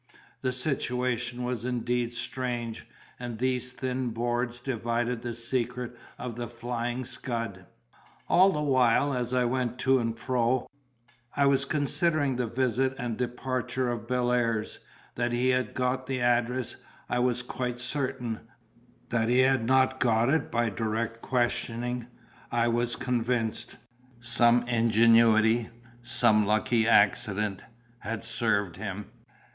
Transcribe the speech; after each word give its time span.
The 0.41 0.51
situation 0.51 1.43
was 1.43 1.63
indeed 1.63 2.11
strange, 2.11 2.87
and 3.19 3.37
these 3.37 3.71
thin 3.71 4.09
boards 4.09 4.59
divided 4.59 5.21
the 5.21 5.35
secret 5.35 5.95
of 6.17 6.35
the 6.37 6.47
Flying 6.47 7.05
Scud. 7.05 7.67
All 8.27 8.51
the 8.51 8.63
while, 8.63 9.13
as 9.13 9.31
I 9.31 9.45
went 9.45 9.77
to 9.81 9.99
and 9.99 10.17
fro, 10.17 10.65
I 11.37 11.45
was 11.45 11.65
considering 11.65 12.35
the 12.35 12.47
visit 12.47 12.95
and 12.97 13.15
departure 13.15 13.91
of 13.91 14.07
Bellairs. 14.07 14.79
That 15.13 15.33
he 15.33 15.49
had 15.49 15.75
got 15.75 16.07
the 16.07 16.19
address, 16.19 16.77
I 17.07 17.19
was 17.19 17.43
quite 17.43 17.77
certain: 17.77 18.39
that 19.09 19.29
he 19.29 19.41
had 19.41 19.63
not 19.63 19.99
got 19.99 20.29
it 20.29 20.49
by 20.51 20.71
direct 20.71 21.21
questioning, 21.21 22.07
I 22.51 22.69
was 22.69 22.95
convinced; 22.95 23.75
some 24.19 24.63
ingenuity, 24.63 25.69
some 26.01 26.47
lucky 26.47 26.87
accident, 26.87 27.61
had 27.99 28.23
served 28.23 28.77
him. 28.77 29.05